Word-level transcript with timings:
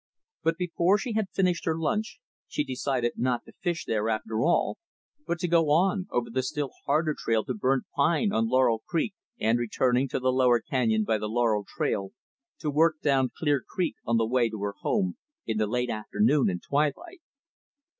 But, 0.41 0.57
before 0.57 0.97
she 0.97 1.13
had 1.13 1.29
finished 1.29 1.65
her 1.65 1.77
lunch, 1.77 2.17
she 2.47 2.63
decided 2.63 3.13
not 3.19 3.45
to 3.45 3.53
fish 3.59 3.85
there, 3.85 4.09
after 4.09 4.41
all; 4.41 4.79
but 5.27 5.37
to 5.41 5.47
go 5.47 5.69
on, 5.69 6.07
over 6.09 6.31
the 6.31 6.41
still 6.41 6.71
harder 6.87 7.13
trail 7.15 7.43
to 7.45 7.53
Burnt 7.53 7.83
Pine 7.95 8.33
on 8.33 8.47
Laurel 8.47 8.79
Creek, 8.79 9.13
and, 9.39 9.59
returning 9.59 10.07
to 10.07 10.19
the 10.19 10.31
lower 10.33 10.59
canyon 10.59 11.03
by 11.03 11.19
the 11.19 11.29
Laurel 11.29 11.67
trail, 11.67 12.13
to 12.61 12.71
work 12.71 12.99
down 13.01 13.29
Clear 13.37 13.61
Creek 13.61 13.93
on 14.03 14.17
the 14.17 14.25
way 14.25 14.49
to 14.49 14.59
her 14.63 14.73
home, 14.79 15.17
in 15.45 15.59
the 15.59 15.67
late 15.67 15.91
afternoon 15.91 16.49
and 16.49 16.63
twilight. 16.63 17.21